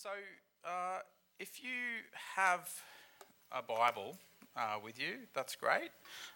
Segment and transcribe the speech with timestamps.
[0.00, 0.10] So,
[0.64, 1.00] uh,
[1.40, 2.04] if you
[2.36, 2.70] have
[3.50, 4.16] a Bible
[4.56, 5.90] uh, with you, that's great.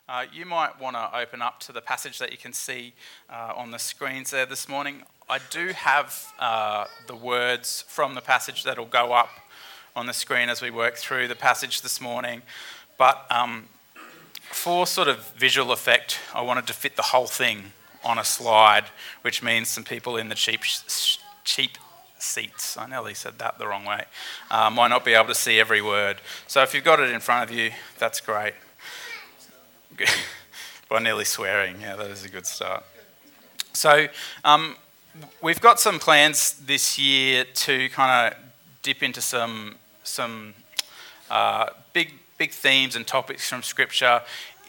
[0.09, 2.93] Uh, you might want to open up to the passage that you can see
[3.31, 5.05] uh, on the screens there this morning.
[5.31, 9.31] I do have uh, the words from the passage that'll go up
[9.95, 12.43] on the screen as we work through the passage this morning.
[12.99, 13.69] But um,
[14.51, 18.87] for sort of visual effect, I wanted to fit the whole thing on a slide,
[19.21, 20.63] which means some people in the cheap,
[21.45, 21.79] cheap
[22.23, 22.77] seats.
[22.77, 24.05] I nearly said that the wrong way.
[24.51, 26.19] Uh, might not be able to see every word.
[26.47, 28.55] So if you've got it in front of you, that's great.
[30.89, 32.85] By nearly swearing, yeah, that is a good start.
[33.73, 34.09] So
[34.45, 34.77] um,
[35.43, 38.39] we've got some plans this year to kind of
[38.83, 40.55] dip into some some
[41.31, 44.21] uh, big big themes and topics from Scripture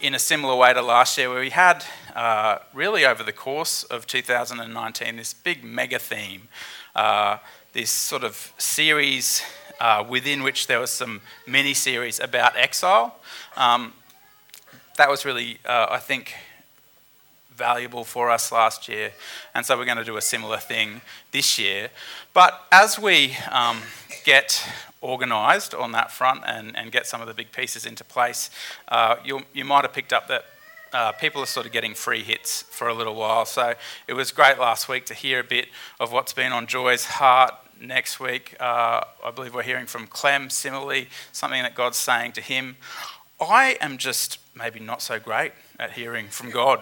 [0.01, 1.83] in a similar way to last year, where we had
[2.15, 6.49] uh, really over the course of 2019 this big mega theme,
[6.95, 7.37] uh,
[7.73, 9.41] this sort of series
[9.79, 13.15] uh, within which there was some mini series about exile.
[13.57, 13.93] Um,
[14.97, 16.35] that was really, uh, I think,
[17.55, 19.11] valuable for us last year,
[19.53, 21.01] and so we're going to do a similar thing
[21.31, 21.89] this year.
[22.33, 23.81] But as we um,
[24.23, 24.63] get
[25.01, 28.49] organised on that front and, and get some of the big pieces into place,
[28.87, 30.45] uh, you might have picked up that
[30.93, 33.45] uh, people are sort of getting free hits for a little while.
[33.45, 33.73] So
[34.07, 35.67] it was great last week to hear a bit
[35.99, 37.53] of what's been on Joy's heart.
[37.81, 42.41] Next week, uh, I believe we're hearing from Clem similarly, something that God's saying to
[42.41, 42.77] him.
[43.41, 46.81] I am just maybe not so great at hearing from God.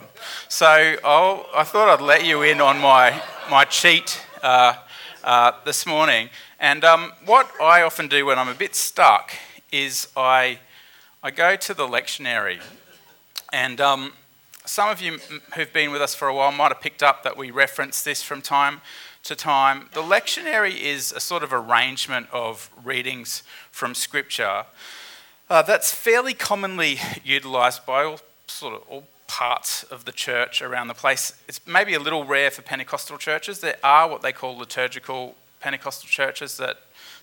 [0.50, 4.76] So I'll, i thought I'd let you in on my, my cheat uh,
[5.24, 6.30] uh, this morning.
[6.60, 9.34] And um, what I often do when I'm a bit stuck
[9.72, 10.60] is I,
[11.24, 12.60] I go to the lectionary.
[13.52, 14.14] And um,
[14.66, 15.20] some of you
[15.56, 18.24] who've been with us for a while might have picked up that we reference this
[18.24, 18.82] from time
[19.24, 19.90] to time.
[19.94, 24.66] The lectionary is a sort of arrangement of readings from Scripture
[25.50, 30.88] uh, that's fairly commonly utilised by all sort of all parts of the church around
[30.88, 31.34] the place.
[31.48, 33.60] It's maybe a little rare for Pentecostal churches.
[33.60, 36.78] There are what they call liturgical Pentecostal churches that,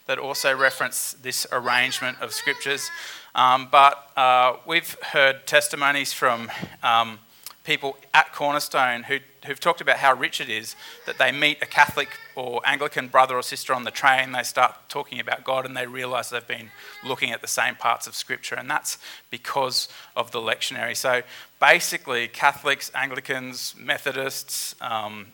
[0.08, 2.90] that also reference this arrangement of scriptures.
[3.34, 6.50] Um, but uh, we've heard testimonies from
[6.82, 7.18] um,
[7.62, 10.74] people at Cornerstone who, who've talked about how rich it is
[11.04, 14.74] that they meet a Catholic or Anglican brother or sister on the train, they start
[14.88, 16.70] talking about God, and they realise they've been
[17.04, 18.96] looking at the same parts of Scripture, and that's
[19.30, 20.96] because of the lectionary.
[20.96, 21.20] So
[21.60, 25.26] basically, Catholics, Anglicans, Methodists um,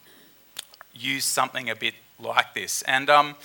[0.93, 2.83] use something a bit like this.
[2.83, 3.37] And um,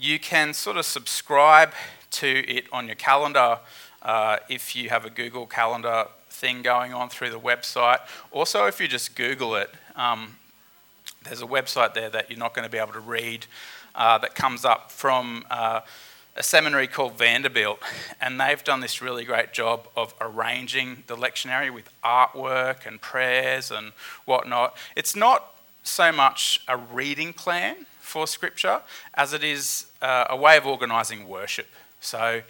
[0.00, 1.72] you can sort of subscribe
[2.10, 3.58] to it on your calendar
[4.02, 7.98] uh, if you have a Google Calendar thing going on through the website.
[8.30, 10.36] Also, if you just Google it, um,
[11.24, 13.46] there's a website there that you're not going to be able to read
[13.96, 15.80] uh, that comes up from uh,
[16.36, 17.80] a seminary called Vanderbilt,
[18.20, 23.72] and they've done this really great job of arranging the lectionary with artwork and prayers
[23.72, 23.90] and
[24.24, 24.76] whatnot.
[24.94, 28.80] It's not so much a reading plan for Scripture
[29.14, 31.66] as it is uh, a way of organising worship.
[32.00, 32.42] So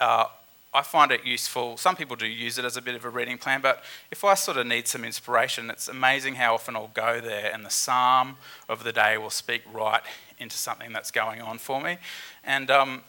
[0.00, 0.26] uh,
[0.74, 1.76] I find it useful.
[1.76, 4.34] Some people do use it as a bit of a reading plan, but if I
[4.34, 8.36] sort of need some inspiration, it's amazing how often I'll go there and the psalm
[8.68, 10.02] of the day will speak right
[10.38, 11.98] into something that's going on for me.
[12.44, 13.02] And um,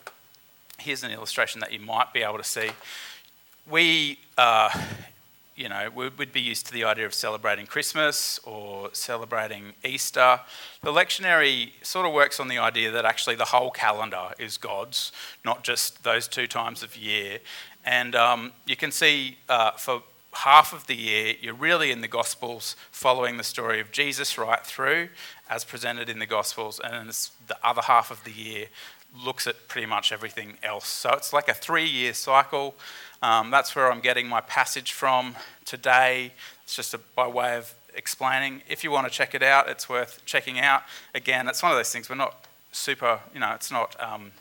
[0.78, 2.70] here's an illustration that you might be able to see.
[3.70, 4.70] We, uh,
[5.58, 10.40] you know, we'd be used to the idea of celebrating Christmas or celebrating Easter.
[10.84, 15.12] The lectionary sort of works on the idea that actually the whole calendar is God's,
[15.44, 17.40] not just those two times of year.
[17.84, 20.04] And um, you can see uh, for
[20.34, 24.64] half of the year, you're really in the Gospels following the story of Jesus right
[24.64, 25.10] through,
[25.50, 27.10] as presented in the Gospels, and
[27.48, 28.68] the other half of the year
[29.26, 30.88] looks at pretty much everything else.
[30.88, 32.76] So it's like a three year cycle.
[33.22, 35.36] Um, that's where I'm getting my passage from
[35.66, 36.34] today.
[36.64, 38.62] It's just a, by way of explaining.
[38.70, 40.84] If you want to check it out, it's worth checking out.
[41.16, 43.96] Again, it's one of those things we're not super, you know, it's not.
[44.02, 44.32] Um,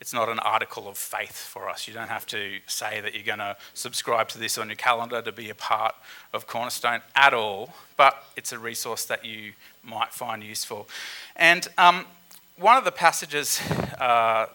[0.00, 1.88] it's not an article of faith for us.
[1.88, 5.22] You don't have to say that you're going to subscribe to this on your calendar
[5.22, 5.94] to be a part
[6.34, 9.52] of Cornerstone at all, but it's a resource that you
[9.82, 10.88] might find useful.
[11.36, 12.04] And um,
[12.58, 13.62] one of the passages
[13.98, 14.46] uh,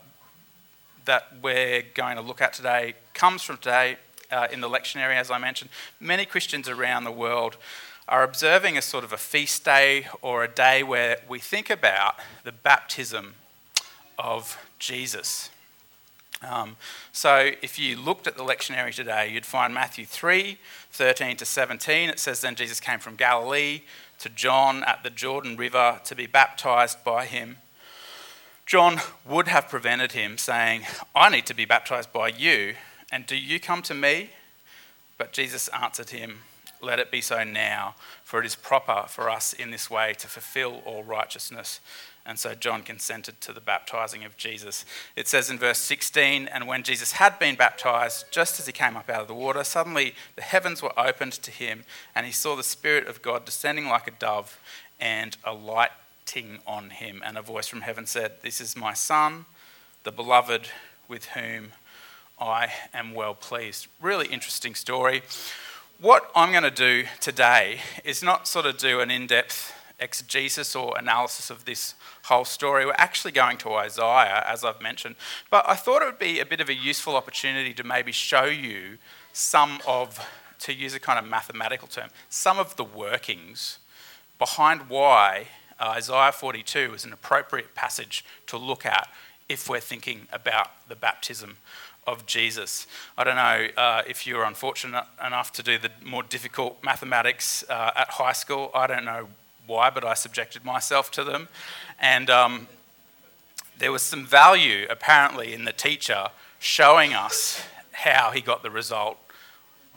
[1.09, 3.97] that we're going to look at today comes from today
[4.29, 5.71] uh, in the lectionary, as I mentioned.
[5.99, 7.57] Many Christians around the world
[8.07, 12.19] are observing a sort of a feast day or a day where we think about
[12.43, 13.33] the baptism
[14.19, 15.49] of Jesus.
[16.47, 16.75] Um,
[17.11, 20.59] so if you looked at the lectionary today, you'd find Matthew 3
[20.91, 22.09] 13 to 17.
[22.09, 23.81] It says, Then Jesus came from Galilee
[24.19, 27.57] to John at the Jordan River to be baptized by him.
[28.69, 30.83] John would have prevented him, saying,
[31.15, 32.75] I need to be baptized by you,
[33.11, 34.29] and do you come to me?
[35.17, 36.41] But Jesus answered him,
[36.79, 40.27] Let it be so now, for it is proper for us in this way to
[40.27, 41.79] fulfill all righteousness.
[42.27, 44.85] And so John consented to the baptizing of Jesus.
[45.15, 48.95] It says in verse 16, And when Jesus had been baptized, just as he came
[48.95, 52.55] up out of the water, suddenly the heavens were opened to him, and he saw
[52.55, 54.59] the Spirit of God descending like a dove
[54.99, 55.55] and a
[56.67, 57.21] on him.
[57.25, 59.45] And a voice from heaven said, This is my son,
[60.03, 60.69] the beloved,
[61.07, 61.73] with whom
[62.39, 63.87] I am well pleased.
[64.01, 65.23] Really interesting story.
[65.99, 70.75] What I'm going to do today is not sort of do an in depth exegesis
[70.75, 72.85] or analysis of this whole story.
[72.85, 75.15] We're actually going to Isaiah, as I've mentioned.
[75.49, 78.45] But I thought it would be a bit of a useful opportunity to maybe show
[78.45, 78.97] you
[79.33, 80.25] some of,
[80.59, 83.79] to use a kind of mathematical term, some of the workings
[84.37, 85.47] behind why
[85.79, 89.07] uh, Isaiah 42 is an appropriate passage to look at
[89.47, 91.57] if we're thinking about the baptism
[92.05, 92.87] of Jesus.
[93.17, 97.63] I don't know uh, if you were unfortunate enough to do the more difficult mathematics
[97.69, 98.71] uh, at high school.
[98.73, 99.29] I don't know
[99.67, 101.47] why, but I subjected myself to them.
[101.99, 102.67] And um,
[103.77, 106.27] there was some value apparently in the teacher
[106.59, 109.17] showing us how he got the result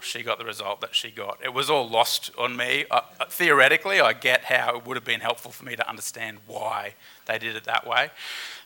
[0.02, 1.38] she got the result that she got.
[1.42, 2.84] It was all lost on me.
[2.90, 6.38] Uh, uh, theoretically, I get how it would have been helpful for me to understand
[6.46, 6.94] why
[7.26, 8.10] they did it that way.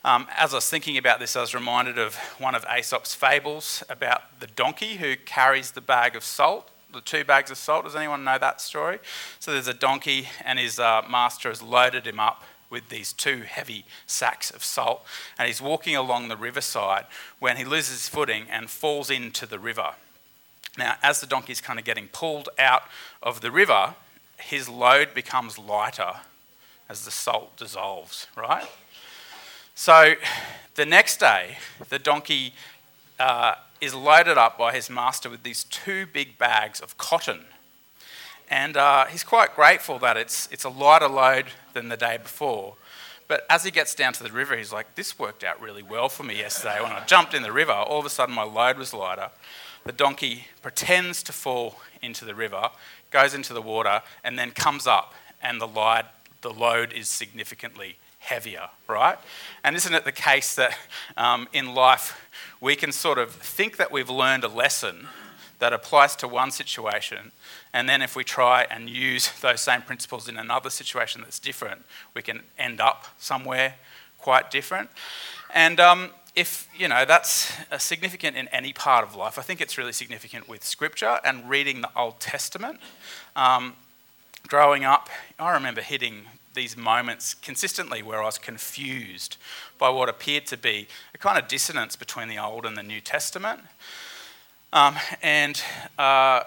[0.04, 3.82] Um, as I was thinking about this, I was reminded of one of Aesop's fables
[3.88, 7.84] about the donkey who carries the bag of salt, the two bags of salt.
[7.84, 8.98] Does anyone know that story?
[9.38, 13.42] So there's a donkey, and his uh, master has loaded him up with these two
[13.42, 15.04] heavy sacks of salt,
[15.38, 17.06] and he's walking along the riverside
[17.38, 19.94] when he loses his footing and falls into the river.
[20.76, 22.82] Now, as the donkey is kind of getting pulled out
[23.22, 23.94] of the river,
[24.38, 26.12] his load becomes lighter
[26.88, 28.66] as the salt dissolves, right?
[29.74, 30.14] So
[30.74, 31.58] the next day,
[31.88, 32.52] the donkey
[33.18, 37.46] uh, is loaded up by his master with these two big bags of cotton.
[38.48, 42.74] And uh, he's quite grateful that it's, it's a lighter load than the day before.
[43.28, 46.08] But as he gets down to the river, he's like, This worked out really well
[46.08, 46.80] for me yesterday.
[46.80, 49.30] When I jumped in the river, all of a sudden my load was lighter
[49.86, 52.70] the donkey pretends to fall into the river,
[53.12, 56.06] goes into the water, and then comes up, and the load,
[56.42, 59.16] the load is significantly heavier, right?
[59.62, 60.76] And isn't it the case that
[61.16, 62.28] um, in life
[62.60, 65.06] we can sort of think that we've learned a lesson
[65.58, 67.32] that applies to one situation,
[67.72, 71.84] and then if we try and use those same principles in another situation that's different,
[72.14, 73.74] we can end up somewhere
[74.18, 74.90] quite different.
[75.54, 79.78] And um, if you know that's significant in any part of life, I think it's
[79.78, 82.78] really significant with Scripture and reading the Old Testament.
[83.34, 83.74] Um,
[84.46, 86.26] growing up, I remember hitting
[86.56, 89.36] these moments consistently where I was confused
[89.78, 93.00] by what appeared to be a kind of dissonance between the Old and the New
[93.00, 93.60] Testament.
[94.72, 95.60] Um, and
[95.98, 96.42] uh,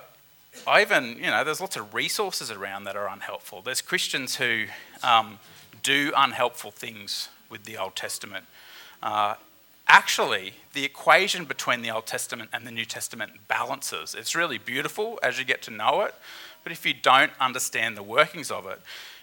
[0.68, 3.62] I even, you know, there's lots of resources around that are unhelpful.
[3.62, 4.66] There's Christians who
[5.04, 5.40] um,
[5.84, 8.46] do unhelpful things with the Old Testament.
[9.02, 9.36] Uh,
[9.88, 14.16] actually, the equation between the Old Testament and the New Testament balances.
[14.18, 16.14] It's really beautiful as you get to know it,
[16.64, 18.80] but if you don't understand the workings of it,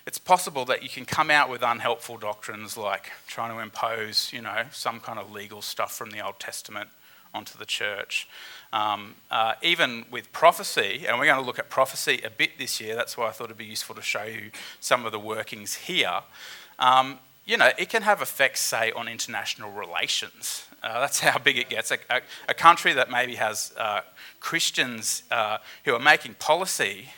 [0.07, 4.41] it's possible that you can come out with unhelpful doctrines like trying to impose, you
[4.41, 6.89] know, some kind of legal stuff from the Old Testament
[7.35, 8.29] onto the church.
[8.73, 12.81] Um, uh, even with prophecy, and we're going to look at prophecy a bit this
[12.81, 15.75] year, that's why I thought it'd be useful to show you some of the workings
[15.75, 16.21] here.
[16.79, 20.67] Um, you know, it can have effects, say, on international relations.
[20.83, 21.91] Uh, that's how big it gets.
[21.91, 24.01] A, a, a country that maybe has uh,
[24.41, 27.11] Christians uh, who are making policy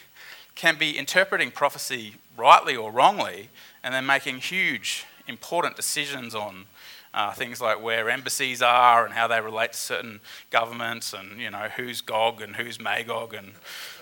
[0.54, 3.48] can be interpreting prophecy rightly or wrongly
[3.82, 6.66] and then making huge, important decisions on
[7.14, 11.50] uh, things like where embassies are and how they relate to certain governments and, you
[11.50, 13.52] know, who's Gog and who's Magog and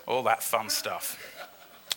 [0.07, 1.19] all that fun stuff.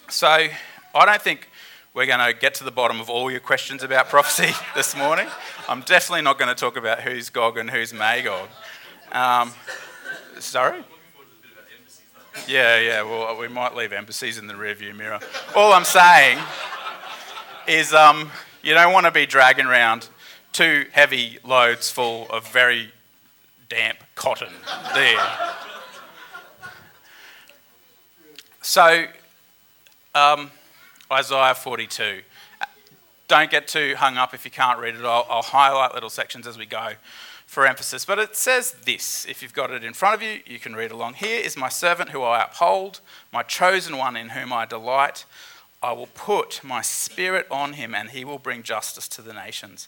[0.10, 1.50] So I don't think
[1.94, 5.28] we're going to get to the bottom of all your questions about prophecy this morning.
[5.68, 8.48] I'm definitely not going to talk about who's Gog and who's Magog.
[9.12, 9.52] Um,
[10.40, 10.84] sorry?
[12.48, 15.20] Yeah, yeah, well, we might leave embassies in the rearview mirror.
[15.56, 16.40] All I'm saying
[17.68, 18.32] is um,
[18.64, 20.08] you don't want to be dragging around
[20.52, 22.92] two heavy loads full of very
[23.70, 24.54] damp cotton
[24.94, 25.26] there.
[28.62, 29.06] So,
[30.14, 30.52] um,
[31.12, 32.22] Isaiah 42.
[33.28, 35.06] Don't get too hung up if you can't read it.
[35.06, 36.94] I'll, I'll highlight little sections as we go
[37.46, 38.06] for emphasis.
[38.06, 40.92] But it says this if you've got it in front of you, you can read
[40.92, 41.16] along.
[41.16, 43.00] Here is my servant who I uphold,
[43.34, 45.26] my chosen one in whom I delight.
[45.82, 49.88] I will put my spirit on him, and he will bring justice to the nations.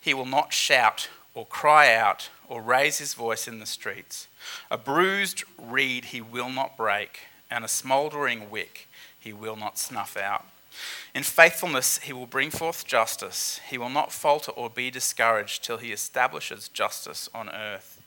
[0.00, 4.26] He will not shout or cry out or raise his voice in the streets.
[4.70, 8.88] A bruised reed he will not break, and a smouldering wick
[9.18, 10.46] he will not snuff out.
[11.14, 13.60] In faithfulness he will bring forth justice.
[13.68, 18.00] He will not falter or be discouraged till he establishes justice on earth.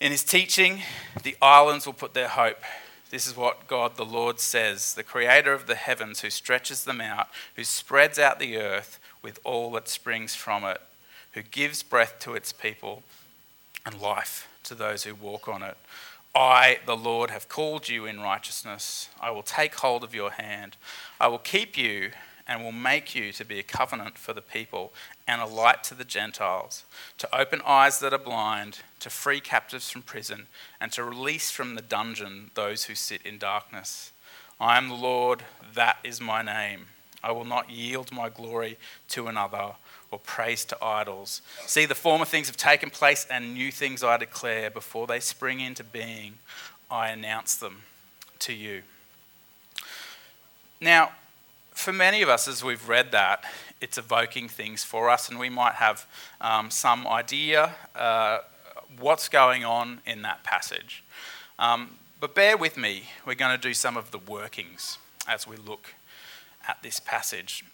[0.00, 0.82] In his teaching,
[1.22, 2.62] the islands will put their hope.
[3.10, 7.00] This is what God the Lord says, the creator of the heavens, who stretches them
[7.00, 10.80] out, who spreads out the earth with all that springs from it,
[11.32, 13.02] who gives breath to its people
[13.86, 15.76] and life to those who walk on it.
[16.34, 19.10] I, the Lord, have called you in righteousness.
[19.20, 20.76] I will take hold of your hand.
[21.20, 22.10] I will keep you
[22.48, 24.92] and will make you to be a covenant for the people
[25.28, 26.84] and a light to the Gentiles,
[27.18, 30.46] to open eyes that are blind, to free captives from prison,
[30.80, 34.12] and to release from the dungeon those who sit in darkness.
[34.58, 36.86] I am the Lord, that is my name.
[37.22, 39.72] I will not yield my glory to another
[40.10, 41.40] or praise to idols.
[41.66, 44.70] See, the former things have taken place, and new things I declare.
[44.70, 46.34] Before they spring into being,
[46.90, 47.82] I announce them
[48.40, 48.82] to you.
[50.80, 51.12] Now,
[51.70, 53.44] for many of us, as we've read that,
[53.80, 56.06] it's evoking things for us, and we might have
[56.40, 58.38] um, some idea uh,
[58.98, 61.02] what's going on in that passage.
[61.58, 65.56] Um, but bear with me, we're going to do some of the workings as we
[65.56, 65.94] look
[66.66, 67.64] at this passage.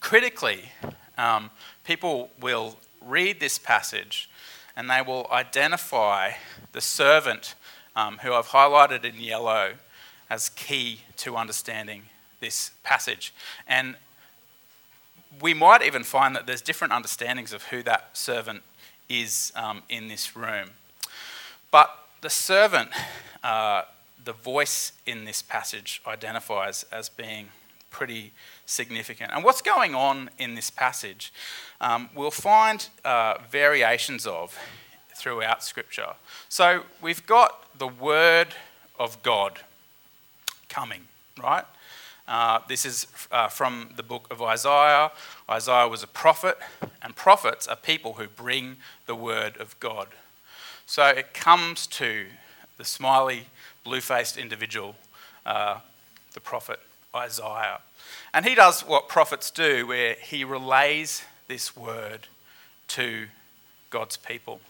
[0.00, 0.70] Critically,
[1.18, 1.50] um,
[1.84, 4.28] people will read this passage
[4.76, 6.32] and they will identify
[6.72, 7.54] the servant
[7.96, 9.74] um, who I've highlighted in yellow
[10.28, 12.04] as key to understanding
[12.40, 13.34] this passage.
[13.66, 13.96] And
[15.40, 18.62] we might even find that there's different understandings of who that servant
[19.08, 20.70] is um, in this room.
[21.70, 21.90] But
[22.20, 22.90] the servant,
[23.42, 23.82] uh,
[24.24, 27.48] the voice in this passage identifies as being
[27.90, 28.32] pretty
[28.66, 29.32] significant.
[29.32, 31.32] And what's going on in this passage,
[31.80, 34.56] um, we'll find uh, variations of
[35.14, 36.14] throughout Scripture.
[36.48, 38.48] So we've got the Word
[38.98, 39.60] of God
[40.68, 41.08] coming,
[41.42, 41.64] right?
[42.30, 45.10] Uh, this is uh, from the book of Isaiah.
[45.48, 46.58] Isaiah was a prophet,
[47.02, 50.06] and prophets are people who bring the word of God.
[50.86, 52.26] So it comes to
[52.76, 53.46] the smiley,
[53.82, 54.94] blue faced individual,
[55.44, 55.80] uh,
[56.34, 56.78] the prophet
[57.14, 57.80] Isaiah.
[58.32, 62.28] And he does what prophets do, where he relays this word
[62.88, 63.26] to
[63.90, 64.60] God's people.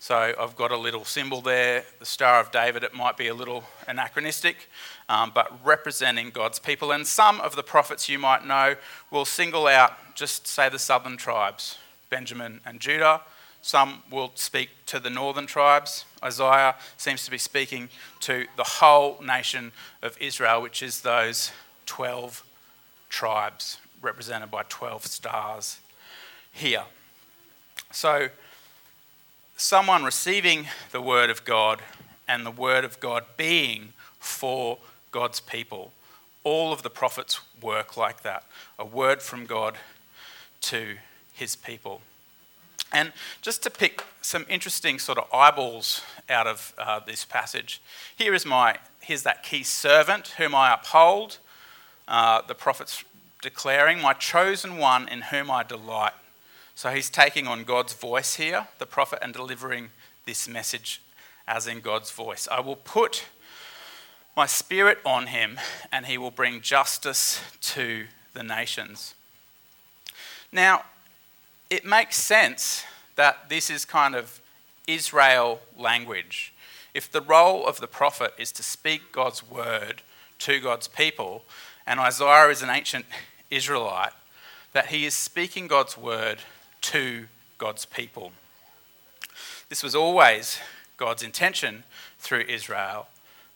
[0.00, 2.84] So I've got a little symbol there, the Star of David.
[2.84, 4.68] It might be a little anachronistic,
[5.08, 6.92] um, but representing God's people.
[6.92, 8.76] And some of the prophets you might know
[9.10, 11.78] will single out just, say, the southern tribes,
[12.10, 13.22] Benjamin and Judah.
[13.62, 16.04] Some will speak to the northern tribes.
[16.22, 17.88] Isaiah seems to be speaking
[18.20, 19.72] to the whole nation
[20.02, 21.52] of Israel, which is those
[21.86, 22.44] 12
[23.08, 25.80] tribes represented by 12 stars
[26.52, 26.84] here.
[27.90, 28.28] So,
[29.56, 31.82] someone receiving the word of God
[32.26, 34.78] and the word of God being for
[35.10, 35.92] God's people.
[36.44, 38.44] All of the prophets work like that
[38.78, 39.76] a word from God
[40.60, 40.96] to
[41.32, 42.02] his people.
[42.92, 47.80] And just to pick some interesting sort of eyeballs out of uh, this passage,
[48.16, 51.38] here is my here's that key servant whom I uphold.
[52.06, 53.04] Uh, the prophets
[53.42, 56.14] declaring, "My chosen one in whom I delight."
[56.74, 59.90] So he's taking on God's voice here, the prophet, and delivering
[60.26, 61.02] this message
[61.46, 62.46] as in God's voice.
[62.50, 63.24] I will put
[64.36, 65.58] my spirit on him,
[65.90, 69.14] and he will bring justice to the nations.
[70.52, 70.84] Now,
[71.70, 72.84] it makes sense
[73.16, 74.40] that this is kind of
[74.86, 76.52] Israel language.
[76.94, 80.02] If the role of the prophet is to speak God's word
[80.40, 81.44] to God's people,
[81.86, 83.04] and Isaiah is an ancient
[83.50, 84.12] Israelite,
[84.72, 86.38] that he is speaking God's word
[86.82, 87.26] to
[87.58, 88.32] God's people.
[89.68, 90.58] This was always
[90.96, 91.84] God's intention
[92.18, 93.08] through Israel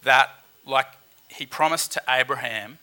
[0.02, 0.30] that,
[0.66, 0.88] like
[1.28, 2.78] he promised to Abraham,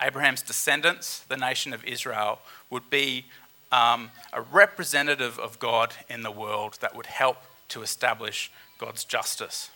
[0.00, 3.26] Abraham's descendants, the nation of Israel, would be
[3.72, 9.70] um, a representative of God in the world that would help to establish God's justice.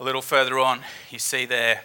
[0.00, 0.80] A little further on,
[1.10, 1.82] you see there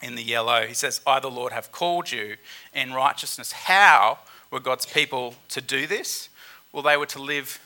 [0.00, 2.36] in the yellow, he says, I, the Lord, have called you
[2.72, 3.52] in righteousness.
[3.52, 4.18] How
[4.50, 6.28] were God's people to do this?
[6.72, 7.60] Well, they were to live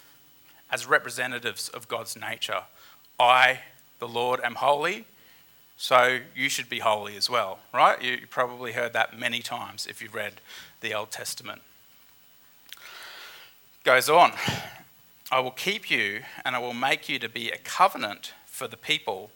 [0.70, 2.62] as representatives of God's nature.
[3.20, 3.60] I,
[3.98, 5.04] the Lord, am holy,
[5.76, 8.00] so you should be holy as well, right?
[8.00, 10.34] You probably heard that many times if you've read
[10.80, 11.60] the Old Testament.
[13.84, 14.30] Goes on,
[15.32, 18.76] I will keep you and I will make you to be a covenant for the
[18.76, 19.32] people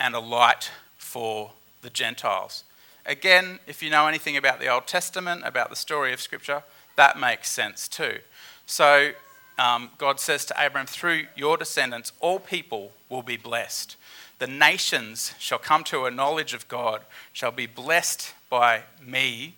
[0.00, 2.64] and a light for the Gentiles.
[3.06, 6.64] Again, if you know anything about the Old Testament, about the story of Scripture,
[6.96, 8.18] that makes sense too.
[8.66, 9.12] So
[9.60, 13.96] um, God says to Abraham, through your descendants, all people will be blessed.
[14.40, 19.54] The nations shall come to a knowledge of God, shall be blessed by me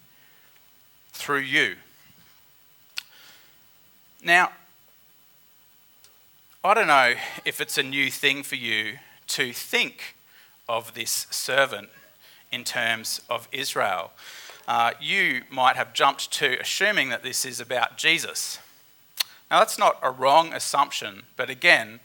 [1.11, 1.77] through you.
[4.23, 4.53] Now,
[6.62, 7.15] I don't know
[7.47, 8.99] if it's a new thing for you
[9.29, 10.15] to think
[10.69, 11.89] of this servant
[12.53, 14.11] in terms of Israel.
[14.69, 18.59] Uh, you might have jumped to assuming that this is about Jesus.
[19.50, 21.99] Now, that's not a wrong assumption, but again,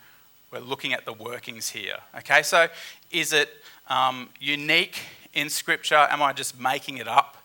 [0.52, 1.98] we're looking at the workings here.
[2.20, 2.70] Okay, so
[3.12, 3.50] is it
[3.90, 5.00] um, unique
[5.34, 6.08] in Scripture?
[6.10, 7.36] Am I just making it up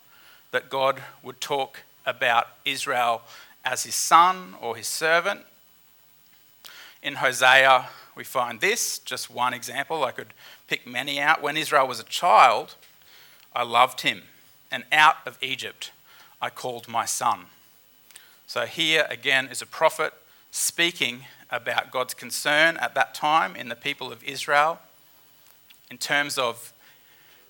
[0.53, 3.23] that God would talk about Israel
[3.65, 5.41] as his son or his servant?
[7.03, 10.05] In Hosea, we find this, just one example.
[10.05, 10.35] I could
[10.69, 11.43] pick many out.
[11.43, 12.75] When Israel was a child,
[13.55, 14.23] I loved him,
[14.71, 15.93] and out of Egypt
[16.43, 17.47] I called my son.
[18.47, 20.13] So here again is a prophet
[20.51, 24.81] speaking about God's concern at that time in the people of Israel
[25.91, 26.73] in terms of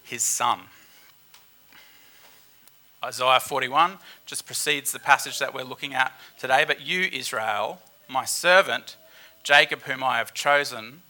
[0.02, 0.60] his son.
[3.02, 6.64] Isaiah 41 just precedes the passage that we're looking at today.
[6.66, 8.96] But you, Israel, my servant,
[9.42, 11.02] Jacob, whom I have chosen,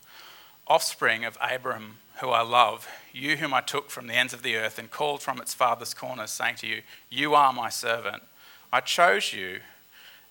[0.69, 4.57] offspring of Abram, who I love, you whom I took from the ends of the
[4.57, 8.23] earth and called from its farthest corners, saying to you, You are my servant.
[8.73, 9.59] I chose you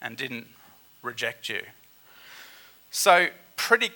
[0.01, 0.47] and didn't
[1.01, 1.61] reject you.
[2.89, 3.91] So, pretty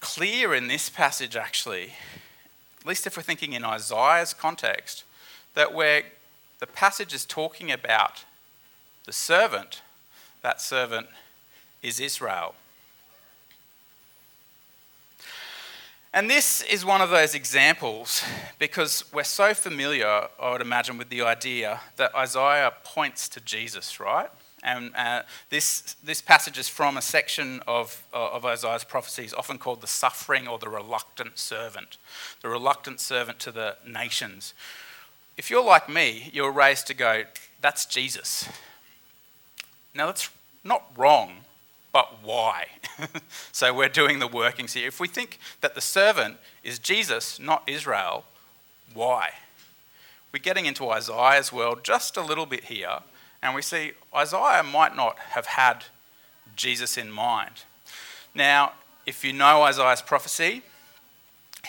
[0.00, 1.94] clear in this passage, actually,
[2.80, 5.04] at least if we're thinking in Isaiah's context,
[5.54, 6.04] that where
[6.60, 8.24] the passage is talking about
[9.06, 9.82] the servant,
[10.42, 11.08] that servant
[11.82, 12.54] is Israel.
[16.12, 18.22] And this is one of those examples
[18.58, 24.00] because we're so familiar, I would imagine, with the idea that Isaiah points to Jesus,
[24.00, 24.28] right?
[24.62, 29.56] And uh, this, this passage is from a section of, uh, of Isaiah's prophecies, often
[29.56, 31.96] called the suffering or the reluctant servant,
[32.42, 34.52] the reluctant servant to the nations.
[35.36, 37.24] If you're like me, you're raised to go,
[37.60, 38.48] that's Jesus.
[39.94, 40.30] Now, that's
[40.62, 41.44] not wrong,
[41.92, 42.66] but why?
[43.52, 44.88] so we're doing the workings here.
[44.88, 48.24] If we think that the servant is Jesus, not Israel,
[48.94, 49.30] why?
[50.32, 53.00] We're getting into Isaiah's world just a little bit here
[53.42, 55.84] and we see Isaiah might not have had
[56.56, 57.64] Jesus in mind.
[58.34, 58.72] Now,
[59.06, 60.62] if you know Isaiah's prophecy,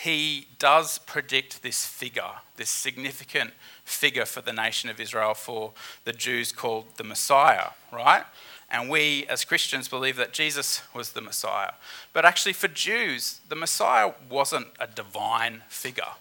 [0.02, 3.52] he does predict this figure, this significant
[3.84, 5.72] figure for the nation of Israel, for
[6.04, 8.24] the Jews called the Messiah, right?
[8.68, 11.72] And we as Christians believe that Jesus was the Messiah.
[12.12, 16.14] But actually, for Jews, the Messiah wasn't a divine figure.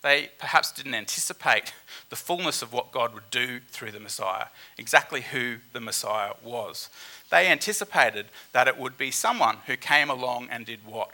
[0.00, 1.74] They perhaps didn't anticipate
[2.08, 4.46] the fullness of what God would do through the Messiah,
[4.78, 6.88] exactly who the Messiah was.
[7.30, 11.10] They anticipated that it would be someone who came along and did what?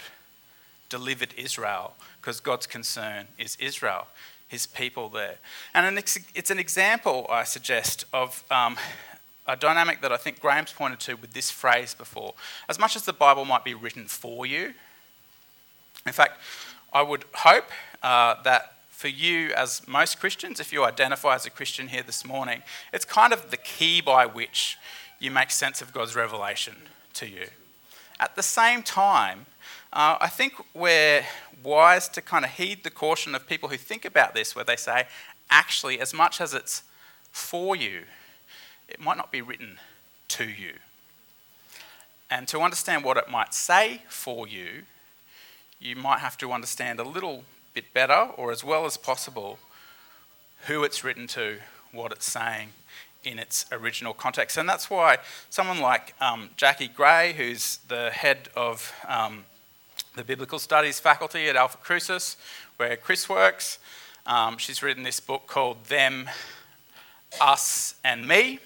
[0.88, 4.07] Delivered Israel, because God's concern is Israel,
[4.46, 5.37] his people there.
[5.74, 8.77] And it's an example, I suggest, of um,
[9.46, 12.35] a dynamic that I think Graham's pointed to with this phrase before.
[12.68, 14.74] As much as the Bible might be written for you,
[16.07, 16.40] in fact,
[16.92, 17.66] I would hope
[18.03, 22.24] uh, that for you, as most Christians, if you identify as a Christian here this
[22.24, 24.77] morning, it's kind of the key by which
[25.20, 26.74] you make sense of God's revelation
[27.14, 27.46] to you.
[28.18, 29.46] At the same time,
[29.92, 31.24] uh, I think we're
[31.62, 34.77] wise to kind of heed the caution of people who think about this, where they
[34.77, 35.07] say,
[35.51, 36.83] actually, as much as it's
[37.31, 38.03] for you,
[38.88, 39.79] it might not be written
[40.29, 40.74] to you.
[42.31, 44.83] And to understand what it might say for you,
[45.81, 49.59] you might have to understand a little bit better or as well as possible
[50.66, 51.59] who it's written to,
[51.92, 52.70] what it's saying
[53.24, 54.57] in its original context.
[54.57, 55.18] And that's why
[55.51, 59.44] someone like um, Jackie Gray, who's the head of um,
[60.16, 62.37] the Biblical Studies faculty at Alpha Crucis,
[62.77, 63.79] where Chris works,
[64.27, 66.29] um, she's written this book called Them,
[67.40, 68.59] Us, and Me,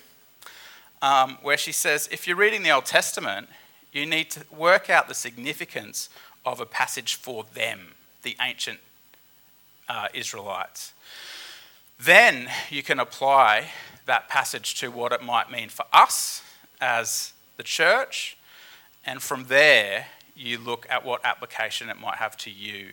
[1.00, 3.48] um, where she says if you're reading the Old Testament,
[3.92, 6.08] you need to work out the significance
[6.44, 8.78] of a passage for them, the ancient
[9.88, 10.94] uh, Israelites.
[12.00, 13.68] Then you can apply
[14.06, 16.42] that passage to what it might mean for us
[16.80, 18.36] as the church,
[19.04, 22.88] and from there you look at what application it might have to you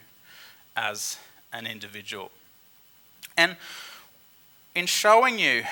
[0.76, 1.18] as
[1.54, 2.32] an individual.
[3.38, 3.56] And
[4.76, 5.64] in showing you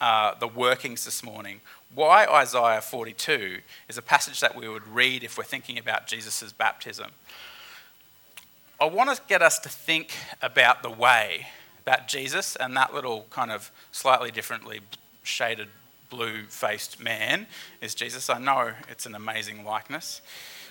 [0.00, 1.60] uh, the workings this morning,
[1.94, 6.52] why Isaiah 42 is a passage that we would read if we're thinking about Jesus'
[6.52, 7.10] baptism.
[8.78, 11.46] I want to get us to think about the way
[11.86, 14.80] that Jesus and that little kind of slightly differently
[15.22, 15.68] shaded
[16.10, 17.46] blue faced man
[17.80, 18.28] is Jesus.
[18.28, 20.20] I know it's an amazing likeness.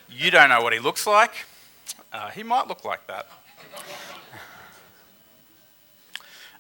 [0.10, 1.32] You don't know what he looks like.
[2.13, 3.28] Uh, he might look like that.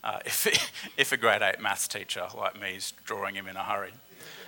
[0.03, 3.63] Uh, if, if a grade 8 maths teacher like me is drawing him in a
[3.63, 3.93] hurry.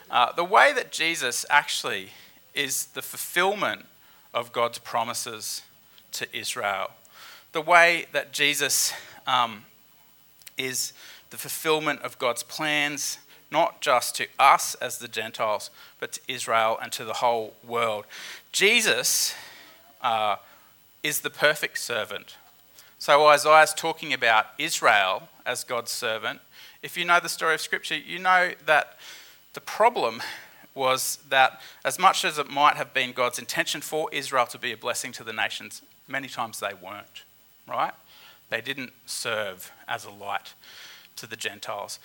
[0.10, 2.10] Uh, the way that Jesus actually
[2.54, 3.86] is the fulfillment
[4.34, 5.62] of God's promises
[6.14, 6.92] to Israel.
[7.52, 8.94] The way that Jesus
[9.26, 9.66] um,
[10.58, 10.94] is
[11.30, 13.20] the fulfillment of God's plans,
[13.52, 18.06] not just to us as the Gentiles, but to Israel and to the whole world.
[18.52, 19.36] Jesus
[20.02, 20.38] uh,
[21.04, 22.38] is the perfect servant.
[23.00, 26.40] So Isaiah's talking about Israel as God's servant.
[26.82, 28.98] If you know the story of Scripture, you know that
[29.54, 30.22] the problem
[30.74, 34.72] was that as much as it might have been God's intention for Israel to be
[34.72, 37.24] a blessing to the nations, many times they weren't,
[37.68, 37.94] right?
[38.50, 40.54] They didn't serve as a light
[41.18, 42.00] to the Gentiles.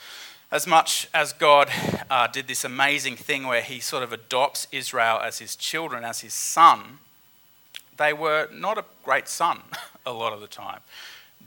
[0.52, 1.70] As much as God
[2.10, 6.20] uh, did this amazing thing where he sort of adopts Israel as his children, as
[6.20, 6.98] his son,
[7.96, 9.62] they were not a great son
[10.06, 10.80] a lot of the time.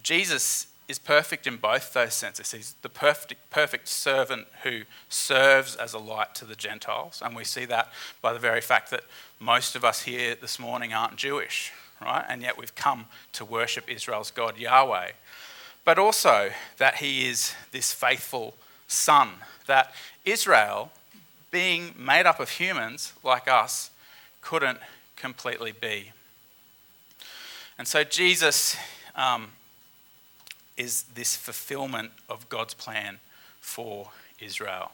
[0.01, 2.51] Jesus is perfect in both those senses.
[2.51, 7.21] He's the perfect, perfect servant who serves as a light to the Gentiles.
[7.23, 7.91] And we see that
[8.23, 9.03] by the very fact that
[9.39, 12.25] most of us here this morning aren't Jewish, right?
[12.27, 15.11] And yet we've come to worship Israel's God, Yahweh.
[15.83, 18.55] But also that he is this faithful
[18.87, 19.29] son,
[19.67, 19.93] that
[20.23, 20.91] Israel,
[21.51, 23.91] being made up of humans like us,
[24.41, 24.79] couldn't
[25.15, 26.11] completely be.
[27.77, 28.77] And so Jesus
[29.15, 29.49] um,
[30.77, 33.19] is this fulfillment of God's plan
[33.59, 34.91] for Israel.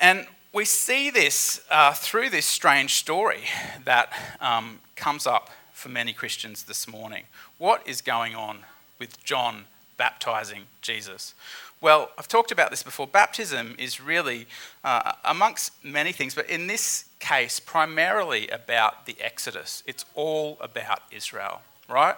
[0.00, 3.42] And we see this uh, through this strange story
[3.84, 7.24] that um, comes up for many Christians this morning.
[7.58, 8.58] What is going on
[8.98, 9.64] with John
[9.96, 11.34] baptizing Jesus?
[11.82, 13.08] Well, I've talked about this before.
[13.08, 14.46] Baptism is really,
[14.84, 19.82] uh, amongst many things, but in this case, primarily about the Exodus.
[19.84, 22.14] It's all about Israel, right?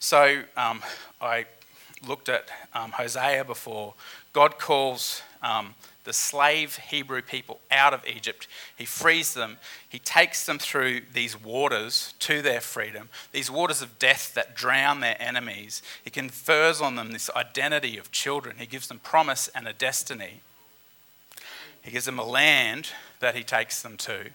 [0.00, 0.82] So um,
[1.20, 1.46] I
[2.04, 3.94] looked at um, Hosea before.
[4.32, 5.76] God calls um,
[6.10, 8.48] the slave Hebrew people out of Egypt.
[8.76, 9.58] He frees them.
[9.88, 14.98] He takes them through these waters to their freedom, these waters of death that drown
[14.98, 15.82] their enemies.
[16.02, 18.56] He confers on them this identity of children.
[18.58, 20.40] He gives them promise and a destiny.
[21.80, 22.88] He gives them a land
[23.20, 24.30] that he takes them to.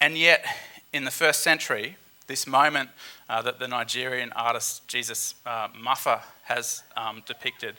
[0.00, 0.42] And yet,
[0.90, 2.88] in the first century, this moment
[3.28, 7.74] uh, that the Nigerian artist Jesus uh, Mafa has um, depicted.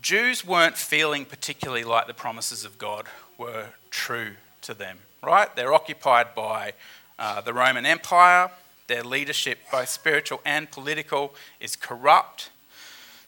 [0.00, 3.06] Jews weren't feeling particularly like the promises of God
[3.38, 4.32] were true
[4.62, 5.54] to them, right?
[5.54, 6.74] They're occupied by
[7.18, 8.50] uh, the Roman Empire.
[8.88, 12.50] Their leadership, both spiritual and political, is corrupt.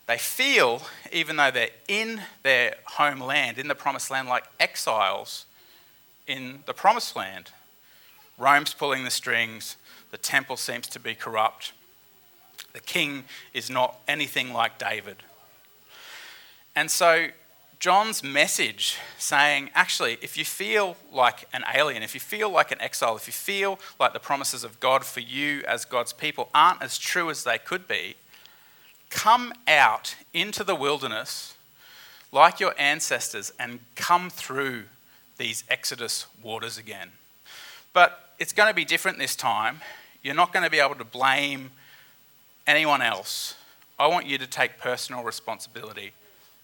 [0.07, 5.47] They feel, even though they're in their homeland, in the promised land, like exiles
[6.27, 7.51] in the promised land.
[8.39, 9.77] Rome's pulling the strings,
[10.11, 11.73] the temple seems to be corrupt,
[12.73, 15.17] the king is not anything like David.
[16.79, 17.27] And so,
[17.81, 22.81] John's message saying, actually, if you feel like an alien, if you feel like an
[22.81, 26.81] exile, if you feel like the promises of God for you as God's people aren't
[26.81, 28.15] as true as they could be,
[29.11, 31.57] come out into the wilderness
[32.31, 34.85] like your ancestors and come through
[35.37, 37.09] these Exodus waters again.
[37.93, 39.81] But it's going to be different this time.
[40.23, 41.73] You're not going to be able to blame
[42.69, 43.57] anyone else.
[43.99, 46.13] I want you to take personal responsibility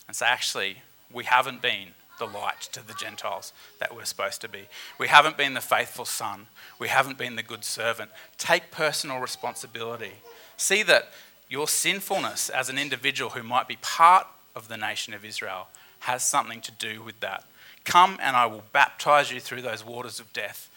[0.07, 0.79] and say, actually,
[1.13, 1.89] we haven't been
[2.19, 4.69] the light to the Gentiles that we're supposed to be.
[4.99, 6.47] We haven't been the faithful son.
[6.79, 8.11] We haven't been the good servant.
[8.39, 10.13] Take personal responsibility.
[10.57, 11.11] See that
[11.49, 15.69] your sinfulness as an individual who might be part of the nation of Israel
[16.01, 17.45] has something to do with that.
[17.85, 20.71] Come and I will baptize you through those waters of death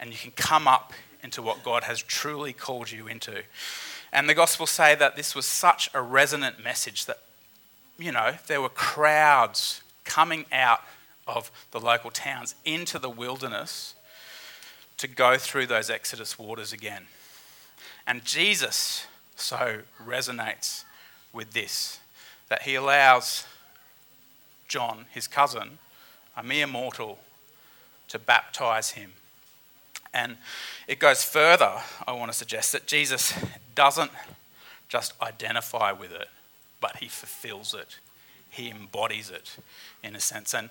[0.00, 3.42] and you can come up into what God has truly called you into.
[4.12, 7.18] And the Gospels say that this was such a resonant message that,
[7.98, 10.80] you know, there were crowds coming out
[11.26, 13.94] of the local towns into the wilderness
[14.96, 17.04] to go through those Exodus waters again.
[18.06, 19.06] And Jesus
[19.36, 20.84] so resonates
[21.32, 22.00] with this
[22.48, 23.44] that he allows
[24.68, 25.78] John, his cousin,
[26.36, 27.18] a mere mortal,
[28.08, 29.12] to baptize him
[30.14, 30.36] and
[30.86, 31.72] it goes further,
[32.06, 33.34] I want to suggest that Jesus
[33.74, 34.10] doesn't
[34.88, 36.28] just identify with it,
[36.80, 37.98] but he fulfills it.
[38.50, 39.56] He embodies it
[40.02, 40.54] in a sense.
[40.54, 40.70] And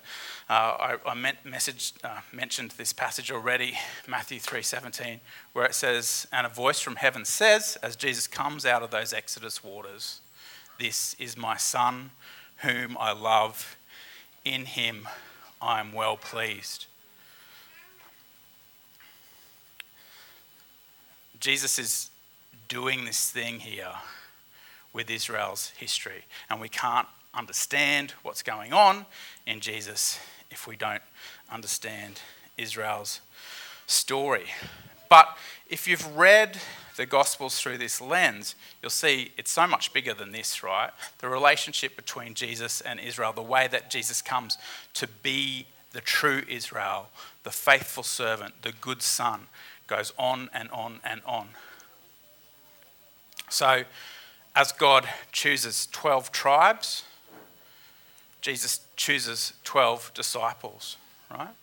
[0.50, 5.20] uh, I, I meant, uh, mentioned this passage already, Matthew 3.17,
[5.52, 9.12] where it says, And a voice from heaven says, as Jesus comes out of those
[9.12, 10.20] Exodus waters,
[10.78, 12.10] This is my son,
[12.58, 13.76] whom I love.
[14.44, 15.08] In him
[15.60, 16.86] I am well pleased.
[21.38, 22.10] Jesus is
[22.66, 23.92] doing this thing here
[24.98, 29.06] with Israel's history, and we can't understand what's going on
[29.46, 30.18] in Jesus
[30.50, 31.02] if we don't
[31.52, 32.20] understand
[32.56, 33.20] Israel's
[33.86, 34.46] story.
[35.08, 35.38] But
[35.70, 36.58] if you've read
[36.96, 40.90] the Gospels through this lens, you'll see it's so much bigger than this, right?
[41.20, 44.58] The relationship between Jesus and Israel, the way that Jesus comes
[44.94, 47.06] to be the true Israel,
[47.44, 49.42] the faithful servant, the good son,
[49.86, 51.50] goes on and on and on.
[53.48, 53.84] So,
[54.58, 57.04] as God chooses 12 tribes,
[58.40, 60.96] Jesus chooses 12 disciples,
[61.30, 61.54] right?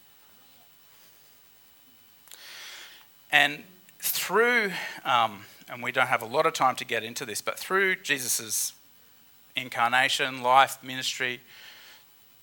[3.33, 3.63] And
[3.99, 4.71] through,
[5.03, 7.97] um, and we don't have a lot of time to get into this, but through
[7.97, 8.71] Jesus'
[9.57, 11.41] incarnation, life, ministry,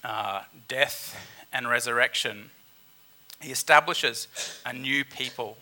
[0.05, 1.17] uh, death,
[1.51, 2.51] and resurrection,
[3.41, 4.29] he establishes
[4.67, 5.57] a new people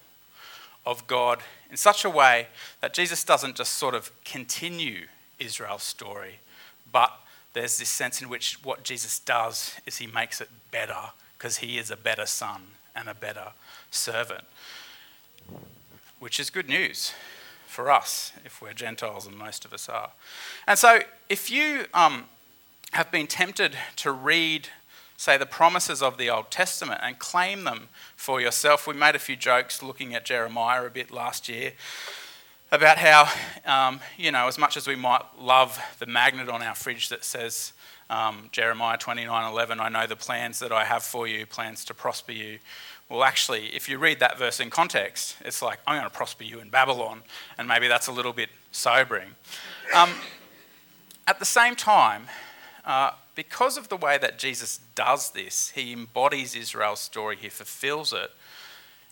[0.87, 1.41] of God
[1.71, 2.49] in such a way
[2.81, 5.07] that Jesus doesn't just sort of continue
[5.39, 6.41] Israel's story,
[6.91, 7.13] but
[7.53, 11.79] there's this sense in which what Jesus does is he makes it better because he
[11.79, 12.63] is a better son
[12.95, 13.49] and a better
[13.91, 14.45] servant,
[16.19, 17.13] which is good news
[17.67, 20.11] for us if we're Gentiles, and most of us are.
[20.67, 22.25] And so, if you um,
[22.93, 24.69] have been tempted to read,
[25.21, 29.19] say, the promises of the Old Testament and claim them for yourself, we made a
[29.19, 31.73] few jokes looking at Jeremiah a bit last year
[32.73, 33.31] about how,
[33.67, 37.23] um, you know, as much as we might love the magnet on our fridge that
[37.23, 37.75] says
[38.09, 42.33] um, Jeremiah 29:11, I know the plans that I have for you, plans to prosper
[42.33, 42.59] you.
[43.11, 46.45] Well, actually, if you read that verse in context, it's like, I'm going to prosper
[46.45, 47.25] you in Babylon,
[47.59, 49.35] and maybe that's a little bit sobering.
[49.95, 50.11] Um,
[51.27, 52.29] at the same time,
[52.87, 58.13] uh, because of the way that Jesus does this, he embodies Israel's story, he fulfills
[58.13, 58.31] it.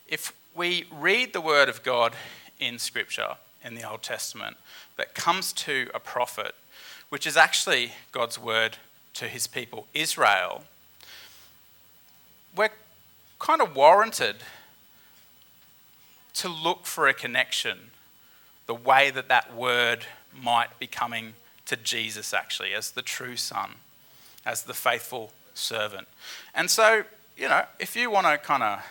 [0.07, 2.13] If we read the word of God
[2.59, 4.57] in Scripture, in the Old Testament
[4.97, 6.53] that comes to a prophet,
[7.09, 8.77] which is actually God's word
[9.15, 10.63] to his people, Israel,
[12.55, 12.69] we're
[13.39, 14.35] kind of warranted
[16.35, 17.79] to look for a connection,
[18.67, 20.05] the way that that word
[20.39, 21.33] might be coming
[21.65, 23.71] to Jesus, actually, as the true Son,
[24.49, 26.07] as the faithful servant.
[26.55, 27.03] And so,
[27.37, 28.83] you know, if you want to kind of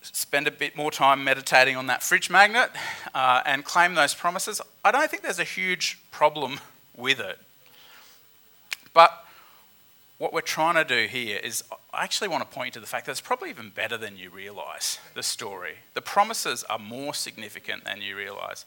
[0.00, 2.70] spend a bit more time meditating on that fridge magnet
[3.14, 6.60] uh, and claim those promises, I don't think there's a huge problem
[6.96, 7.38] with it.
[8.94, 9.12] But
[10.16, 13.04] what we're trying to do here is, I actually want to point to the fact
[13.04, 15.74] that it's probably even better than you realise, the story.
[15.92, 18.64] The promises are more significant than you realise.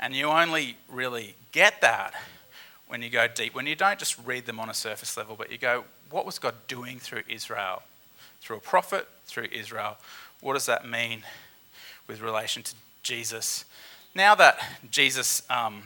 [0.00, 2.14] And you only really get that
[2.88, 5.50] when you go deep, when you don't just read them on a surface level, but
[5.50, 7.82] you go, what was God doing through Israel?
[8.40, 9.96] Through a prophet, through Israel
[10.40, 11.22] what does that mean
[12.06, 13.64] with relation to Jesus?
[14.14, 14.58] Now that
[14.90, 15.82] Jesus um,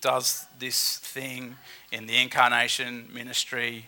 [0.00, 1.56] does this thing
[1.92, 3.86] in the incarnation, ministry,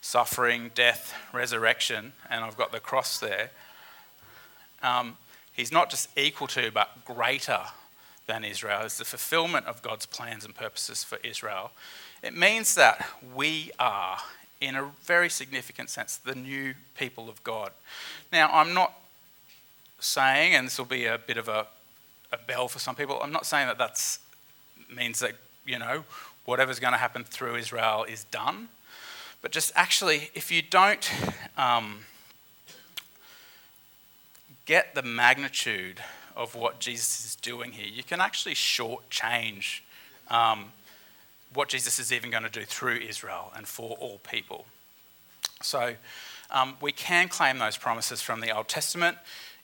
[0.00, 3.50] suffering, death, resurrection, and I've got the cross there,
[4.82, 5.16] um,
[5.52, 7.60] he's not just equal to, but greater
[8.28, 8.82] than Israel.
[8.82, 11.72] is the fulfillment of God's plans and purposes for Israel.
[12.22, 14.18] It means that we are,
[14.60, 17.72] in a very significant sense, the new people of God.
[18.32, 18.92] Now, I'm not
[19.98, 21.66] saying, and this will be a bit of a,
[22.30, 24.18] a bell for some people, I'm not saying that that
[24.94, 25.32] means that,
[25.66, 26.04] you know,
[26.44, 28.68] whatever's going to happen through Israel is done.
[29.40, 31.10] But just actually, if you don't
[31.56, 32.00] um,
[34.66, 36.00] get the magnitude
[36.38, 39.80] of what Jesus is doing here, you can actually shortchange
[40.30, 40.72] um,
[41.52, 44.64] what Jesus is even going to do through Israel and for all people.
[45.60, 45.94] So
[46.50, 49.18] um, we can claim those promises from the Old Testament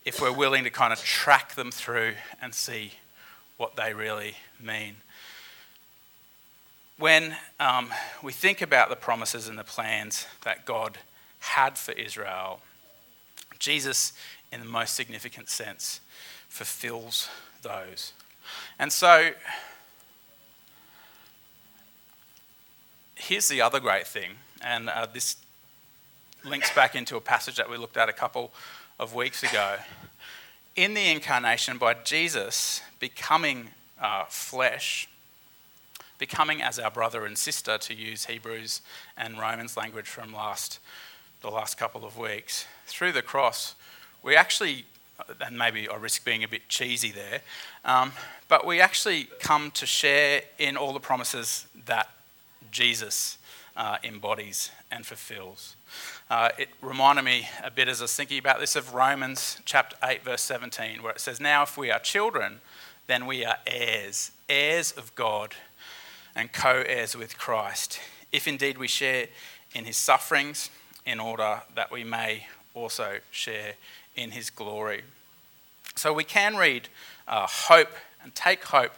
[0.05, 2.95] if we're willing to kind of track them through and see
[3.57, 4.97] what they really mean.
[6.99, 7.91] When um,
[8.23, 10.99] we think about the promises and the plans that God
[11.41, 12.61] had for Israel,
[13.59, 14.13] Jesus,
[14.53, 16.01] in the most significant sense,
[16.55, 17.29] fulfills
[17.63, 18.13] those.
[18.79, 19.33] And so,
[23.17, 24.31] here's the other great thing,
[24.63, 25.37] and uh, this
[26.45, 28.53] links back into a passage that we looked at a couple
[29.01, 29.79] of weeks ago.
[30.77, 35.09] In the incarnation, by Jesus becoming uh, flesh,
[36.19, 38.81] becoming as our brother and sister, to use Hebrews
[39.17, 40.79] and Romans language from last,
[41.41, 43.75] the last couple of weeks, through the cross,
[44.23, 44.85] we actually,
[45.41, 47.41] and maybe I risk being a bit cheesy there,
[47.85, 48.13] um,
[48.49, 52.09] but we actually come to share in all the promises that
[52.71, 53.39] Jesus
[53.77, 55.77] uh, embodies and fulfills.
[56.31, 59.97] Uh, it reminded me a bit as I was thinking about this of Romans chapter
[60.03, 62.61] 8, verse 17, where it says, Now if we are children,
[63.07, 65.55] then we are heirs, heirs of God,
[66.35, 68.01] and co heirs with Christ,
[68.33, 69.29] if indeed we share
[69.75, 70.71] in his sufferings,
[71.07, 73.75] in order that we may also share
[74.17, 75.03] in his glory.
[75.97, 76.89] So we can read
[77.29, 78.93] uh, hope and take hope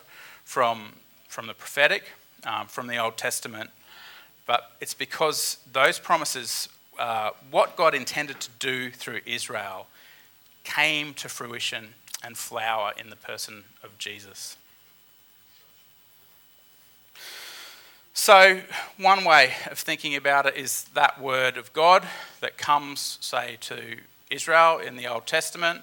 [0.44, 0.94] from,
[1.28, 2.04] from the prophetic,
[2.44, 3.70] um, from the Old Testament,
[4.46, 9.88] but it's because those promises, uh, what God intended to do through Israel,
[10.64, 14.56] came to fruition and flower in the person of Jesus.
[18.14, 18.60] So,
[18.96, 22.06] one way of thinking about it is that word of God
[22.40, 23.98] that comes, say, to
[24.30, 25.82] Israel in the Old Testament,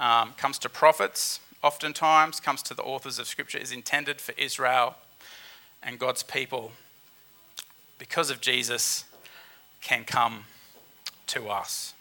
[0.00, 4.96] um, comes to prophets oftentimes, comes to the authors of Scripture, is intended for Israel
[5.82, 6.72] and God's people
[7.98, 9.04] because of Jesus
[9.80, 10.44] can come
[11.28, 11.94] to us.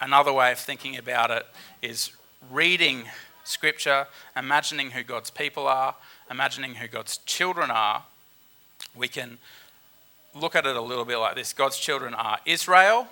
[0.00, 1.46] Another way of thinking about it
[1.80, 2.10] is
[2.50, 3.04] reading
[3.44, 5.94] Scripture, imagining who God's people are,
[6.30, 8.04] imagining who God's children are.
[8.94, 9.38] We can
[10.34, 13.06] look at it a little bit like this God's children are Israel,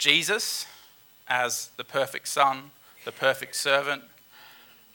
[0.00, 0.66] Jesus
[1.28, 2.70] as the perfect Son,
[3.04, 4.02] the perfect servant.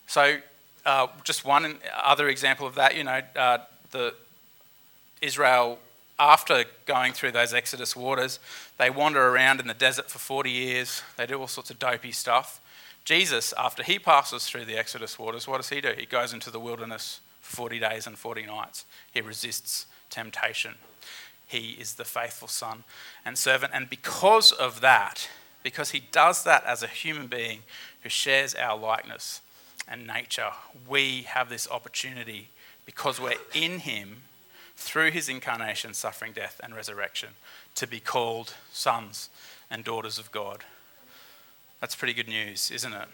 [0.08, 0.38] So,
[0.84, 3.60] uh, just one other example of that, you know, uh,
[3.92, 4.16] the
[5.22, 5.78] Israel,
[6.18, 8.40] after going through those Exodus waters,
[8.80, 11.04] they wander around in the desert for 40 years.
[11.18, 12.60] They do all sorts of dopey stuff.
[13.06, 15.94] Jesus, after he passes through the Exodus waters, what does he do?
[15.96, 18.86] He goes into the wilderness for 40 days and 40 nights.
[19.14, 20.74] He resists temptation.
[21.56, 22.84] He is the faithful son
[23.24, 23.72] and servant.
[23.74, 25.30] And because of that,
[25.64, 27.60] because he does that as a human being
[28.02, 29.40] who shares our likeness
[29.88, 30.52] and nature,
[30.88, 32.50] we have this opportunity
[32.86, 34.24] because we're in him
[34.76, 37.30] through his incarnation, suffering, death, and resurrection,
[37.76, 39.30] to be called sons
[39.72, 40.66] and daughters of God.
[41.80, 43.08] That's pretty good news, isn't it?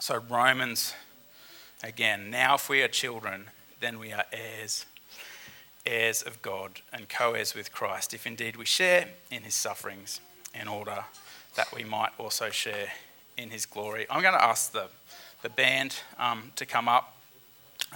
[0.00, 0.94] So, Romans,
[1.82, 4.86] again, now if we are children, then we are heirs,
[5.86, 10.20] heirs of God, and co heirs with Christ, if indeed we share in his sufferings,
[10.58, 11.04] in order
[11.56, 12.88] that we might also share
[13.36, 14.06] in his glory.
[14.10, 14.88] I'm going to ask the,
[15.42, 17.16] the band um, to come up.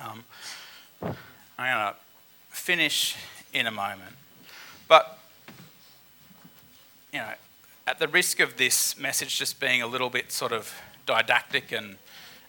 [0.00, 0.24] Um,
[1.02, 1.14] I'm
[1.58, 1.94] going to
[2.50, 3.16] finish
[3.52, 4.12] in a moment.
[4.86, 5.18] But,
[7.12, 7.32] you know,
[7.86, 10.74] at the risk of this message just being a little bit sort of
[11.06, 11.96] didactic and,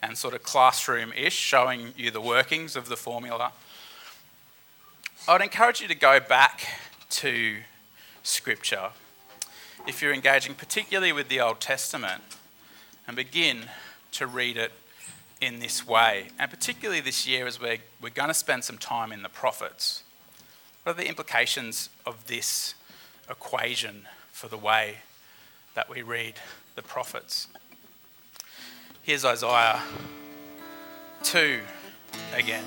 [0.02, 3.54] and sort of classroom ish, showing you the workings of the formula,
[5.30, 6.68] I would encourage you to go back
[7.12, 7.58] to
[8.24, 8.90] Scripture
[9.88, 12.24] if you're engaging particularly with the Old Testament
[13.06, 13.66] and begin
[14.14, 14.72] to read it
[15.40, 19.12] in this way, and particularly this year as we're, we're going to spend some time
[19.12, 20.04] in the prophets.
[20.82, 22.74] What are the implications of this
[23.30, 24.96] equation for the way
[25.76, 26.40] that we read
[26.74, 27.50] the prophets?
[29.04, 29.80] Here's Isaiah
[31.22, 31.60] 2
[32.34, 32.66] again.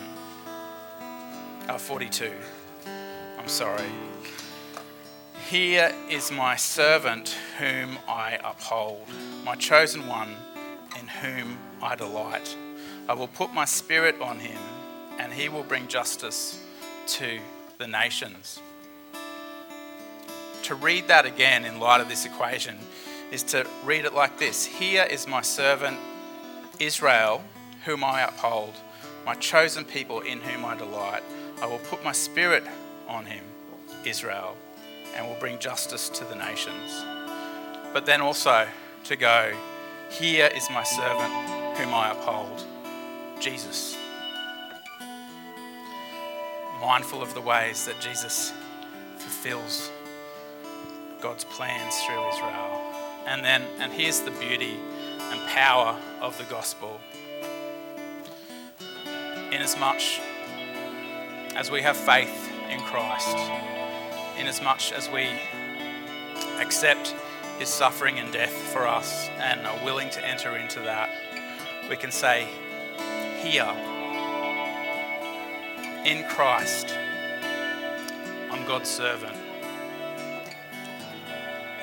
[1.68, 2.32] Uh, 42.
[3.38, 3.86] I'm sorry.
[5.48, 9.06] Here is my servant whom I uphold,
[9.44, 10.34] my chosen one
[10.98, 12.56] in whom I delight.
[13.08, 14.58] I will put my spirit on him,
[15.18, 16.58] and he will bring justice
[17.08, 17.38] to
[17.78, 18.60] the nations.
[20.64, 22.76] To read that again in light of this equation
[23.30, 25.98] is to read it like this Here is my servant
[26.80, 27.40] Israel,
[27.84, 28.74] whom I uphold,
[29.24, 31.22] my chosen people in whom I delight.
[31.62, 32.64] I will put my spirit
[33.06, 33.44] on him,
[34.04, 34.56] Israel,
[35.14, 37.04] and will bring justice to the nations.
[37.92, 38.66] But then also
[39.04, 39.52] to go,
[40.10, 41.32] Here is my servant
[41.78, 42.64] whom I uphold,
[43.38, 43.96] Jesus.
[46.80, 48.52] Mindful of the ways that Jesus
[49.18, 49.88] fulfills
[51.20, 52.82] God's plans through Israel.
[53.24, 54.80] And then, and here's the beauty
[55.20, 56.98] and power of the gospel.
[59.52, 60.00] Inasmuch
[61.54, 63.36] as we have faith in Christ,
[64.38, 65.28] in as much as we
[66.60, 67.14] accept
[67.58, 71.10] his suffering and death for us and are willing to enter into that,
[71.88, 72.46] we can say,
[73.42, 73.68] Here,
[76.04, 76.96] in Christ,
[78.50, 79.36] I'm God's servant,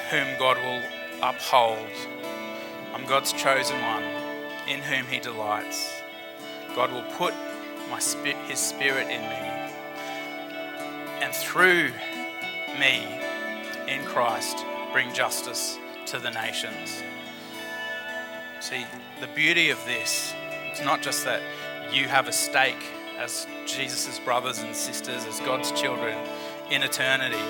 [0.09, 0.82] whom God will
[1.22, 1.89] uphold.
[2.93, 4.03] I'm God's chosen one,
[4.67, 6.01] in whom he delights.
[6.76, 7.34] God will put
[7.89, 9.48] my his spirit in me.
[11.22, 11.91] And through
[12.80, 13.05] me
[13.88, 17.03] in Christ bring justice to the nations.
[18.61, 18.86] See,
[19.20, 20.34] the beauty of this,
[20.72, 21.41] it's not just that
[21.91, 22.84] you have a stake
[23.17, 26.17] as Jesus' brothers and sisters, as God's children
[26.72, 27.43] in eternity.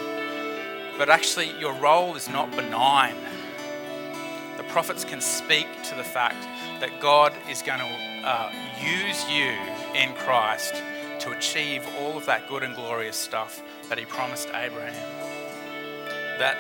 [0.97, 3.15] But actually, your role is not benign.
[4.57, 6.41] The prophets can speak to the fact
[6.80, 8.51] that God is going to uh,
[8.82, 9.53] use you
[9.93, 10.74] in Christ
[11.20, 14.93] to achieve all of that good and glorious stuff that He promised Abraham.
[16.39, 16.57] That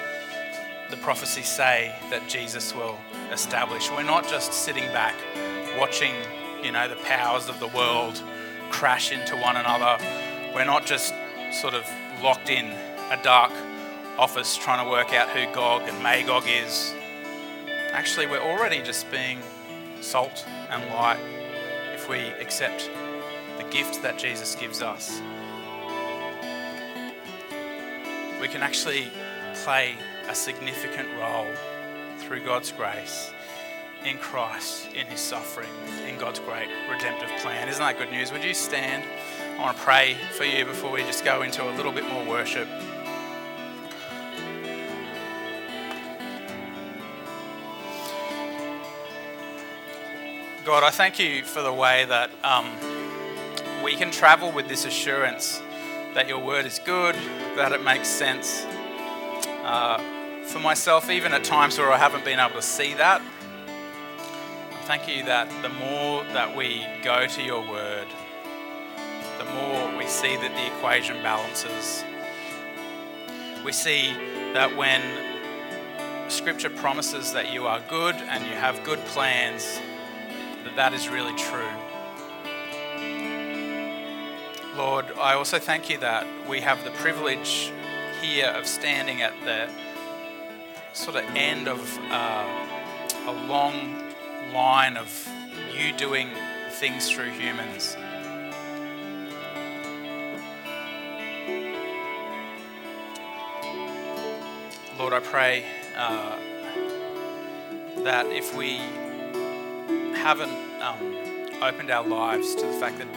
[0.89, 2.97] the prophecies say that Jesus will
[3.31, 3.89] establish.
[3.91, 5.15] We're not just sitting back
[5.77, 6.13] watching,
[6.63, 8.21] you know, the powers of the world
[8.69, 9.97] crash into one another.
[10.53, 11.13] We're not just
[11.51, 11.87] sort of
[12.21, 12.65] locked in
[13.11, 13.51] a dark
[14.17, 16.93] office trying to work out who Gog and Magog is.
[17.91, 19.39] Actually, we're already just being
[20.01, 21.19] salt and light
[21.93, 22.89] if we accept
[23.71, 25.21] gift that Jesus gives us.
[28.41, 29.07] We can actually
[29.63, 29.95] play
[30.29, 31.47] a significant role
[32.19, 33.31] through God's grace
[34.05, 35.69] in Christ, in his suffering,
[36.07, 37.67] in God's great redemptive plan.
[37.67, 38.31] Isn't that good news?
[38.31, 39.03] Would you stand?
[39.57, 42.25] I want to pray for you before we just go into a little bit more
[42.25, 42.67] worship.
[50.65, 52.67] God, I thank you for the way that um,
[53.83, 55.61] we can travel with this assurance
[56.13, 57.15] that your word is good,
[57.55, 58.65] that it makes sense.
[59.63, 60.01] Uh,
[60.43, 65.07] for myself, even at times where I haven't been able to see that, I thank
[65.07, 68.07] you that the more that we go to your word,
[69.37, 72.03] the more we see that the equation balances.
[73.63, 74.13] We see
[74.53, 75.01] that when
[76.29, 79.79] scripture promises that you are good and you have good plans,
[80.63, 81.88] that that is really true.
[84.79, 87.69] Lord, I also thank you that we have the privilege
[88.21, 89.69] here of standing at the
[90.93, 92.47] sort of end of uh,
[93.27, 94.01] a long
[94.53, 95.29] line of
[95.75, 96.29] you doing
[96.71, 97.97] things through humans.
[104.97, 105.65] Lord, I pray
[105.97, 106.37] uh,
[108.05, 108.77] that if we
[110.15, 113.07] haven't um, opened our lives to the fact that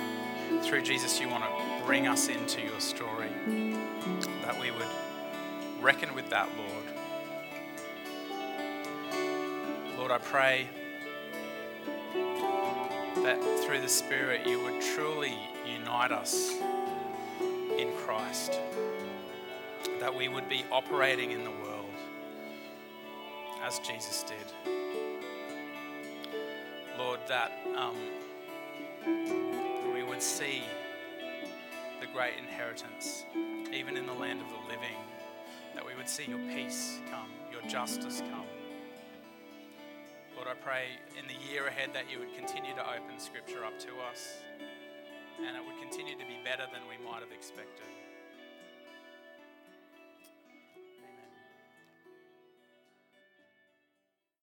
[0.62, 1.51] through Jesus you want to
[1.84, 3.30] bring us into your story,
[4.42, 4.86] that we would
[5.80, 6.84] reckon with that, Lord.
[9.98, 10.68] Lord, I pray
[13.22, 15.34] that through the Spirit you would truly
[15.66, 16.52] unite us
[17.78, 18.60] in Christ,
[20.00, 21.90] that we would be operating in the world
[23.62, 24.72] as Jesus did.
[26.98, 27.96] Lord, that um,
[29.94, 30.62] we would see
[32.12, 33.24] great inheritance,
[33.72, 34.96] even in the land of the living,
[35.74, 38.44] that we would see your peace come, your justice come.
[40.36, 40.84] Lord, I pray
[41.18, 44.42] in the year ahead that you would continue to open Scripture up to us
[45.38, 47.88] and it would continue to be better than we might have expected.